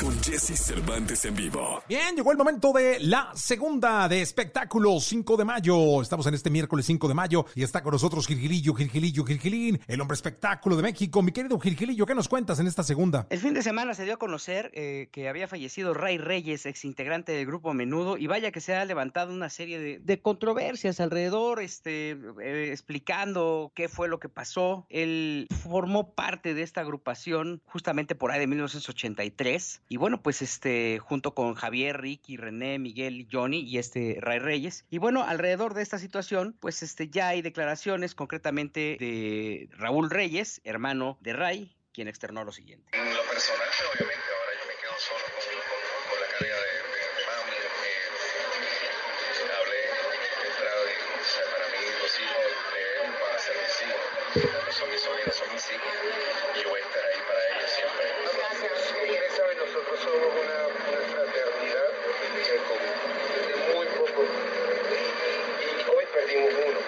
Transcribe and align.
con 0.00 0.22
Jesse 0.22 0.58
Cervantes 0.58 1.24
en 1.24 1.34
vivo. 1.34 1.82
Bien, 1.88 2.14
llegó 2.14 2.32
el 2.32 2.38
momento 2.38 2.72
de 2.72 2.98
la 3.00 3.30
segunda 3.34 4.08
de 4.08 4.20
espectáculo 4.20 5.00
5 5.00 5.36
de 5.36 5.44
mayo. 5.44 6.02
Estamos 6.02 6.26
en 6.26 6.34
este 6.34 6.50
miércoles 6.50 6.86
5 6.86 7.08
de 7.08 7.14
mayo 7.14 7.46
y 7.54 7.62
está 7.62 7.82
con 7.82 7.92
nosotros 7.92 8.26
Gilgilillo, 8.26 8.74
Gilgilillo, 8.74 9.24
Gilgilín, 9.24 9.80
el 9.86 10.00
hombre 10.00 10.14
espectáculo 10.14 10.76
de 10.76 10.82
México. 10.82 11.22
Mi 11.22 11.32
querido 11.32 11.58
Gilgilillo, 11.58 12.04
¿qué 12.04 12.14
nos 12.14 12.28
cuentas 12.28 12.58
en 12.58 12.66
esta 12.66 12.82
segunda? 12.82 13.26
El 13.30 13.38
fin 13.38 13.54
de 13.54 13.62
semana 13.62 13.94
se 13.94 14.04
dio 14.04 14.14
a 14.14 14.18
conocer 14.18 14.70
eh, 14.74 15.08
que 15.12 15.28
había 15.28 15.48
fallecido 15.48 15.94
Ray 15.94 16.18
Reyes, 16.18 16.66
ex 16.66 16.84
integrante 16.84 17.32
del 17.32 17.46
grupo 17.46 17.72
Menudo, 17.72 18.18
y 18.18 18.26
vaya 18.26 18.50
que 18.50 18.60
se 18.60 18.74
ha 18.74 18.84
levantado 18.84 19.32
una 19.32 19.50
serie 19.50 19.78
de, 19.78 19.98
de 19.98 20.20
controversias 20.20 21.00
alrededor, 21.00 21.60
este, 21.60 22.10
eh, 22.42 22.70
explicando 22.72 23.72
qué 23.74 23.88
fue 23.88 24.08
lo 24.08 24.20
que 24.20 24.28
pasó. 24.28 24.86
Él 24.90 25.46
formó 25.62 26.14
parte 26.14 26.54
de 26.54 26.62
esta 26.62 26.82
agrupación 26.82 27.62
justamente 27.66 28.14
por 28.14 28.30
ahí 28.30 28.40
de 28.40 28.46
1983 28.46 29.82
y 29.88 29.96
bueno, 29.98 30.20
pues 30.22 30.42
este, 30.42 30.98
junto 30.98 31.34
con 31.34 31.54
Javier, 31.54 32.00
Ricky, 32.00 32.36
René, 32.36 32.78
Miguel, 32.78 33.26
Johnny 33.30 33.60
y 33.60 33.78
este 33.78 34.18
Ray 34.20 34.38
Reyes. 34.40 34.84
Y 34.90 34.98
bueno, 34.98 35.22
alrededor 35.24 35.74
de 35.74 35.82
esta 35.82 35.98
situación, 35.98 36.56
pues 36.60 36.82
este, 36.82 37.08
ya 37.08 37.28
hay 37.28 37.42
declaraciones 37.42 38.14
concretamente 38.14 38.96
de 38.98 39.68
Raúl 39.72 40.10
Reyes, 40.10 40.60
hermano 40.64 41.18
de 41.20 41.32
Ray, 41.34 41.76
quien 41.92 42.08
externó 42.08 42.44
lo 42.44 42.52
siguiente. 42.52 42.90
En 42.98 43.14
lo 43.14 43.22
personal, 43.24 43.68
obviamente, 43.94 44.24
ahora 44.26 44.52
yo 44.60 44.66
me 44.68 44.74
quedo 44.80 44.98
solo 44.98 45.24
con, 45.24 45.42
con- 45.42 46.10
con 46.10 46.18
la 46.20 46.28
de, 46.38 46.46
de, 46.46 46.52
de 47.16 47.22
mami. 47.26 47.56
eh, 47.56 49.16
hablé 49.56 49.80
de 49.80 50.48
entrada 50.50 50.82
y 50.86 51.20
o 51.20 51.24
sea, 51.24 51.44
para 51.52 51.66
mí 51.72 51.80
los 52.02 52.12
hijos 52.20 52.44
de 52.74 52.80
él 52.82 53.10
van 53.22 53.32
a 53.34 53.38
ser 53.38 53.56
mis 53.56 53.76
hijos. 53.86 54.02
No 54.36 54.72
son 54.72 54.90
mis 54.90 55.00
sobrinos, 55.00 55.34
son 55.36 55.48
mis 55.52 55.64
hijos. 55.72 55.92
Y 56.56 56.62
yo 56.62 56.68
voy 56.68 56.80
a 56.80 56.84
estar 56.84 57.04
ahí 57.06 57.20
para 57.24 57.40
ellos 57.56 57.70
siempre. 57.70 58.04
Ustedes 58.26 59.32
saben, 59.36 59.56
nosotros 59.58 59.96
somos 60.00 60.28
una, 60.36 60.58
una 60.68 61.00
fraternidad 61.08 61.90
eh, 61.96 62.60
con, 62.68 62.80
de 62.84 63.54
muy 63.72 63.86
poco. 63.96 64.20
Y 64.20 65.90
hoy 65.90 66.04
perdimos 66.12 66.52
uno. 66.52 66.80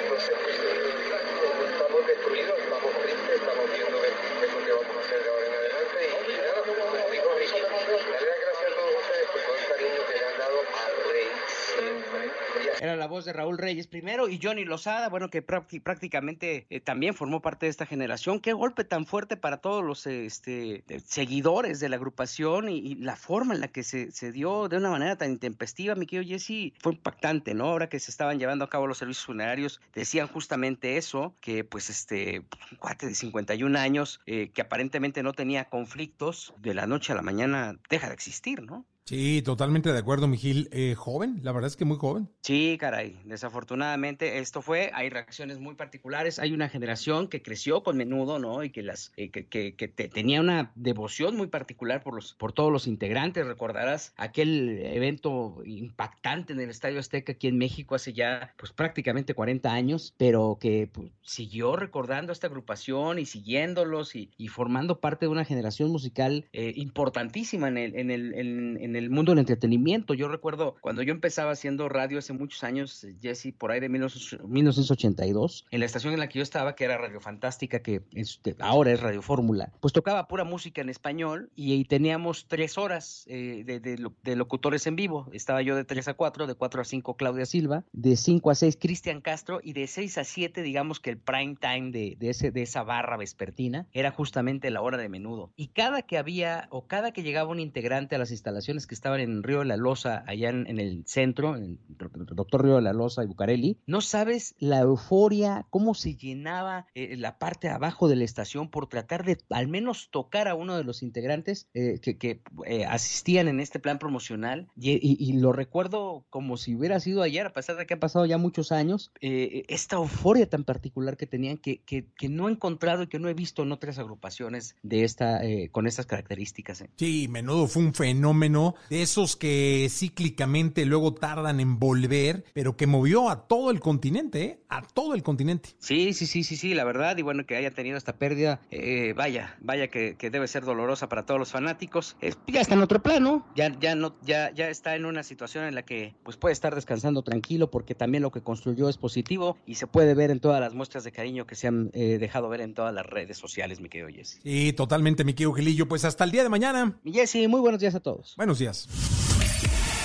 Entonces, 0.00 0.34
pues, 0.42 0.56
eh, 0.56 1.72
estamos 1.72 2.06
destruidos, 2.06 2.58
estamos 2.58 2.92
tristes, 3.02 3.34
estamos 3.36 3.66
viendo 3.72 3.96
qué 4.02 4.08
qué 4.40 4.46
es 4.46 4.52
lo 4.54 4.60
que 4.64 4.72
vamos 4.72 4.96
a 4.96 5.00
hacer 5.04 5.18
de 5.22 5.28
ahora 5.28 5.46
en 5.46 5.54
adelante. 5.54 5.98
Y, 6.08 6.32
y 6.32 6.36
nada, 6.38 6.60
como 6.64 6.82
dijo 7.12 7.28
Ricky, 7.38 7.60
darle 7.60 7.92
las 7.92 8.40
gracias 8.40 8.72
a 8.72 8.74
todos 8.74 8.94
ustedes 8.96 9.26
por 9.28 9.40
todo 9.44 9.56
el 9.58 9.66
cariño 9.68 10.00
que 10.08 10.14
le 10.16 10.24
han 10.24 10.38
dado 10.38 10.58
a 10.62 10.84
Rey 11.12 11.28
siempre. 11.68 12.22
Y 12.64 12.67
a 12.67 12.67
Era 12.80 12.96
la 12.96 13.06
voz 13.06 13.24
de 13.24 13.32
Raúl 13.32 13.58
Reyes 13.58 13.86
primero 13.86 14.28
y 14.28 14.38
Johnny 14.42 14.64
Lozada, 14.64 15.08
bueno, 15.08 15.30
que 15.30 15.44
prácti- 15.44 15.82
prácticamente 15.82 16.66
eh, 16.70 16.80
también 16.80 17.14
formó 17.14 17.42
parte 17.42 17.66
de 17.66 17.70
esta 17.70 17.86
generación. 17.86 18.40
Qué 18.40 18.52
golpe 18.52 18.84
tan 18.84 19.06
fuerte 19.06 19.36
para 19.36 19.58
todos 19.58 19.84
los 19.84 20.06
este, 20.06 20.84
eh, 20.88 21.00
seguidores 21.04 21.80
de 21.80 21.88
la 21.88 21.96
agrupación 21.96 22.68
y, 22.68 22.94
la 22.98 23.16
forma 23.16 23.54
en 23.54 23.60
la 23.60 23.68
que 23.68 23.82
se, 23.84 24.10
se 24.12 24.32
dio 24.32 24.68
de 24.68 24.76
una 24.76 24.90
manera 24.90 25.16
tan 25.16 25.30
intempestiva, 25.30 25.94
mi 25.94 26.06
querido 26.06 26.28
Jesse, 26.28 26.72
fue 26.80 26.92
impactante, 26.92 27.54
¿no? 27.54 27.66
Ahora 27.66 27.88
que 27.88 28.00
se 28.00 28.10
estaban 28.10 28.38
llevando 28.38 28.64
a 28.64 28.68
cabo 28.70 28.86
los 28.86 28.98
servicios 28.98 29.26
funerarios, 29.26 29.80
decían 29.94 30.26
justamente 30.28 30.96
eso, 30.96 31.34
que 31.40 31.64
pues 31.64 31.90
este, 31.90 32.40
un 32.70 32.78
cuate 32.78 33.06
de 33.06 33.14
51 33.14 33.76
años, 33.76 34.20
eh, 34.26 34.50
que 34.52 34.62
aparentemente 34.62 35.22
no 35.22 35.32
tenía 35.32 35.66
conflictos, 35.66 36.54
de 36.58 36.74
la 36.74 36.86
noche 36.86 37.12
a 37.12 37.16
la 37.16 37.22
mañana 37.22 37.76
deja 37.88 38.08
de 38.08 38.14
existir, 38.14 38.62
¿no? 38.62 38.84
Sí, 39.08 39.40
totalmente 39.40 39.90
de 39.90 39.98
acuerdo, 39.98 40.28
Mijil. 40.28 40.68
Eh, 40.70 40.94
joven, 40.94 41.40
la 41.42 41.52
verdad 41.52 41.68
es 41.68 41.76
que 41.76 41.86
muy 41.86 41.96
joven. 41.96 42.28
Sí, 42.42 42.76
caray, 42.78 43.16
desafortunadamente 43.24 44.36
esto 44.38 44.60
fue, 44.60 44.90
hay 44.92 45.08
reacciones 45.08 45.58
muy 45.58 45.76
particulares, 45.76 46.38
hay 46.38 46.52
una 46.52 46.68
generación 46.68 47.28
que 47.28 47.40
creció 47.40 47.82
con 47.82 47.96
menudo, 47.96 48.38
¿no? 48.38 48.62
Y 48.64 48.68
que 48.68 48.82
las 48.82 49.12
eh, 49.16 49.30
que, 49.30 49.46
que- 49.46 49.74
que 49.76 49.88
te- 49.88 50.08
tenía 50.10 50.42
una 50.42 50.72
devoción 50.74 51.38
muy 51.38 51.46
particular 51.46 52.02
por 52.02 52.14
los 52.16 52.34
por 52.34 52.52
todos 52.52 52.70
los 52.70 52.86
integrantes, 52.86 53.46
recordarás 53.46 54.12
aquel 54.18 54.78
evento 54.84 55.62
impactante 55.64 56.52
en 56.52 56.60
el 56.60 56.68
Estadio 56.68 57.00
Azteca 57.00 57.32
aquí 57.32 57.48
en 57.48 57.56
México 57.56 57.94
hace 57.94 58.12
ya 58.12 58.52
pues 58.58 58.72
prácticamente 58.72 59.32
40 59.32 59.72
años, 59.72 60.12
pero 60.18 60.58
que 60.60 60.86
pues, 60.92 61.10
siguió 61.22 61.76
recordando 61.76 62.30
a 62.30 62.34
esta 62.34 62.48
agrupación 62.48 63.18
y 63.18 63.24
siguiéndolos 63.24 64.14
y, 64.16 64.32
y 64.36 64.48
formando 64.48 65.00
parte 65.00 65.24
de 65.24 65.30
una 65.32 65.46
generación 65.46 65.90
musical 65.90 66.44
eh, 66.52 66.74
importantísima 66.76 67.68
en 67.68 67.78
el, 67.78 67.96
en, 67.96 68.10
el, 68.10 68.34
en, 68.34 68.76
en 68.82 68.96
el 68.96 68.97
mundo 69.10 69.32
del 69.32 69.38
entretenimiento. 69.40 70.14
Yo 70.14 70.28
recuerdo 70.28 70.76
cuando 70.80 71.02
yo 71.02 71.12
empezaba 71.12 71.52
haciendo 71.52 71.88
radio 71.88 72.18
hace 72.18 72.32
muchos 72.32 72.64
años, 72.64 73.04
eh, 73.04 73.16
Jesse, 73.20 73.52
por 73.56 73.70
ahí 73.70 73.80
de 73.80 73.88
19- 73.88 74.42
1982, 74.46 75.66
en 75.70 75.80
la 75.80 75.86
estación 75.86 76.12
en 76.12 76.20
la 76.20 76.28
que 76.28 76.38
yo 76.38 76.42
estaba, 76.42 76.74
que 76.74 76.84
era 76.84 76.98
Radio 76.98 77.20
Fantástica, 77.20 77.80
que 77.80 78.02
es- 78.14 78.40
ahora 78.58 78.92
es 78.92 79.00
Radio 79.00 79.22
Fórmula, 79.22 79.72
pues 79.80 79.92
tocaba 79.92 80.28
pura 80.28 80.44
música 80.44 80.80
en 80.80 80.88
español 80.88 81.50
y, 81.54 81.74
y 81.74 81.84
teníamos 81.84 82.46
tres 82.48 82.78
horas 82.78 83.24
eh, 83.28 83.62
de, 83.64 83.80
de 83.80 84.08
de 84.24 84.36
locutores 84.36 84.86
en 84.86 84.96
vivo. 84.96 85.28
Estaba 85.32 85.62
yo 85.62 85.76
de 85.76 85.84
3 85.84 86.08
a 86.08 86.14
4, 86.14 86.46
de 86.46 86.54
4 86.54 86.80
a 86.80 86.84
5 86.84 87.16
Claudia 87.16 87.46
Silva, 87.46 87.84
de 87.92 88.16
5 88.16 88.50
a 88.50 88.54
6 88.54 88.76
Cristian 88.80 89.20
Castro 89.20 89.60
y 89.62 89.72
de 89.74 89.86
6 89.86 90.18
a 90.18 90.24
7, 90.24 90.62
digamos 90.62 91.00
que 91.00 91.10
el 91.10 91.18
prime 91.18 91.56
time 91.60 91.90
de, 91.90 92.16
de, 92.18 92.30
ese, 92.30 92.50
de 92.50 92.62
esa 92.62 92.82
barra 92.82 93.16
vespertina 93.16 93.86
era 93.92 94.10
justamente 94.10 94.70
la 94.70 94.80
hora 94.82 94.96
de 94.98 95.08
menudo. 95.08 95.52
Y 95.56 95.68
cada 95.68 96.02
que 96.02 96.18
había 96.18 96.66
o 96.70 96.86
cada 96.86 97.12
que 97.12 97.22
llegaba 97.22 97.50
un 97.50 97.60
integrante 97.60 98.14
a 98.16 98.18
las 98.18 98.30
instalaciones 98.30 98.86
que 98.88 98.94
estaban 98.96 99.20
en 99.20 99.42
Río 99.44 99.60
de 99.60 99.66
la 99.66 99.76
Loza, 99.76 100.24
allá 100.26 100.48
en, 100.50 100.66
en 100.66 100.80
el 100.80 101.04
centro, 101.06 101.54
en 101.56 101.78
Doctor 101.88 102.64
Río 102.64 102.76
de 102.76 102.82
la 102.82 102.92
Loza 102.92 103.22
y 103.22 103.26
Bucareli, 103.26 103.78
no 103.86 104.00
sabes 104.00 104.54
la 104.58 104.80
euforia, 104.80 105.66
cómo 105.70 105.94
se 105.94 106.14
llenaba 106.16 106.86
eh, 106.94 107.16
la 107.16 107.38
parte 107.38 107.68
de 107.68 107.74
abajo 107.74 108.08
de 108.08 108.16
la 108.16 108.24
estación 108.24 108.70
por 108.70 108.88
tratar 108.88 109.24
de 109.24 109.38
al 109.50 109.68
menos 109.68 110.08
tocar 110.10 110.48
a 110.48 110.54
uno 110.54 110.76
de 110.76 110.84
los 110.84 111.02
integrantes 111.02 111.68
eh, 111.74 112.00
que, 112.02 112.16
que, 112.18 112.40
eh, 112.66 112.84
asistían 112.86 113.46
en 113.48 113.60
este 113.60 113.78
plan 113.78 113.98
promocional. 113.98 114.68
Y, 114.76 114.92
y- 114.92 115.16
y 115.18 115.34
lo 115.34 115.52
recuerdo 115.52 116.24
como 116.30 116.56
si 116.56 116.74
hubiera 116.74 116.98
sido 117.00 117.22
ayer, 117.22 117.46
a 117.46 117.52
pesar 117.52 117.76
de 117.76 117.86
que 117.86 117.94
han 117.94 118.00
pasado 118.00 118.26
ya 118.26 118.38
muchos 118.38 118.72
años, 118.72 119.12
eh, 119.20 119.64
esta 119.68 119.96
euforia 119.96 120.48
tan 120.48 120.64
particular 120.64 121.16
que 121.16 121.26
tenían 121.26 121.58
que, 121.58 121.82
que, 121.82 122.06
que 122.16 122.28
no 122.28 122.48
he 122.48 122.52
encontrado 122.52 123.02
y 123.02 123.06
que 123.08 123.18
no 123.18 123.28
he 123.28 123.34
visto 123.34 123.62
en 123.62 123.72
otras 123.72 123.98
agrupaciones 123.98 124.76
de 124.82 125.04
esta, 125.04 125.44
eh, 125.44 125.68
con 125.70 125.86
estas 125.86 126.06
características. 126.06 126.80
eh. 126.80 126.90
Sí, 126.96 127.28
menudo 127.28 127.66
fue 127.66 127.82
un 127.82 127.94
fenómeno 127.94 128.74
de 128.90 129.02
esos 129.02 129.36
que 129.36 129.88
cíclicamente 129.90 130.84
luego 130.84 131.14
tardan 131.14 131.60
en 131.60 131.78
volver, 131.78 132.44
pero 132.52 132.76
que 132.76 132.86
movió 132.86 133.28
a 133.28 133.46
todo 133.46 133.70
el 133.70 133.80
continente, 133.80 134.42
¿eh? 134.42 134.60
A 134.68 134.82
todo 134.82 135.14
el 135.14 135.22
continente. 135.22 135.70
Sí, 135.78 136.12
sí, 136.12 136.26
sí, 136.26 136.44
sí, 136.44 136.56
sí, 136.56 136.74
la 136.74 136.84
verdad, 136.84 137.16
y 137.16 137.22
bueno, 137.22 137.46
que 137.46 137.56
haya 137.56 137.70
tenido 137.70 137.96
esta 137.96 138.16
pérdida, 138.16 138.60
eh, 138.70 139.14
vaya, 139.16 139.56
vaya 139.60 139.88
que, 139.88 140.16
que 140.16 140.30
debe 140.30 140.48
ser 140.48 140.64
dolorosa 140.64 141.08
para 141.08 141.24
todos 141.24 141.38
los 141.38 141.50
fanáticos. 141.50 142.16
Eh, 142.20 142.34
ya 142.46 142.60
está 142.60 142.74
en 142.74 142.82
otro 142.82 143.02
plano, 143.02 143.46
ya, 143.54 143.76
ya 143.78 143.94
no, 143.94 144.16
ya, 144.22 144.52
ya 144.52 144.68
está 144.68 144.96
en 144.96 145.06
una 145.06 145.22
situación 145.22 145.64
en 145.64 145.74
la 145.74 145.82
que 145.82 146.14
pues 146.22 146.36
puede 146.36 146.52
estar 146.52 146.74
descansando 146.74 147.22
tranquilo 147.22 147.70
porque 147.70 147.94
también 147.94 148.22
lo 148.22 148.30
que 148.30 148.42
construyó 148.42 148.88
es 148.88 148.98
positivo 148.98 149.56
y 149.66 149.76
se 149.76 149.86
puede 149.86 150.14
ver 150.14 150.30
en 150.30 150.40
todas 150.40 150.60
las 150.60 150.74
muestras 150.74 151.04
de 151.04 151.12
cariño 151.12 151.46
que 151.46 151.54
se 151.54 151.68
han 151.68 151.90
eh, 151.94 152.18
dejado 152.18 152.48
ver 152.48 152.60
en 152.60 152.74
todas 152.74 152.94
las 152.94 153.06
redes 153.06 153.38
sociales, 153.38 153.80
mi 153.80 153.88
querido 153.88 154.08
Jesse. 154.08 154.40
Sí, 154.42 154.72
totalmente, 154.72 155.24
mi 155.24 155.34
querido 155.34 155.52
Gilillo. 155.52 155.88
Pues 155.88 156.04
hasta 156.04 156.24
el 156.24 156.30
día 156.30 156.42
de 156.42 156.48
mañana. 156.48 156.98
Mi 157.02 157.12
Jesse, 157.12 157.48
muy 157.48 157.60
buenos 157.60 157.80
días 157.80 157.94
a 157.94 158.00
todos. 158.00 158.34
Buenos 158.36 158.58
días. 158.58 159.17